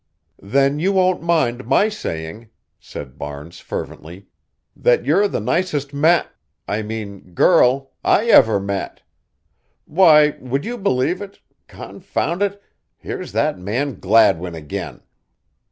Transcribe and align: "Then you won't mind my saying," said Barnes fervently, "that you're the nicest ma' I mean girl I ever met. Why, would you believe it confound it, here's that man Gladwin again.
"Then 0.41 0.79
you 0.79 0.93
won't 0.93 1.21
mind 1.21 1.67
my 1.67 1.87
saying," 1.87 2.49
said 2.79 3.19
Barnes 3.19 3.59
fervently, 3.59 4.25
"that 4.75 5.05
you're 5.05 5.27
the 5.27 5.39
nicest 5.39 5.93
ma' 5.93 6.23
I 6.67 6.81
mean 6.81 7.35
girl 7.35 7.91
I 8.03 8.25
ever 8.25 8.59
met. 8.59 9.03
Why, 9.85 10.37
would 10.39 10.65
you 10.65 10.79
believe 10.79 11.21
it 11.21 11.39
confound 11.67 12.41
it, 12.41 12.59
here's 12.97 13.31
that 13.33 13.59
man 13.59 13.99
Gladwin 13.99 14.55
again. 14.55 15.03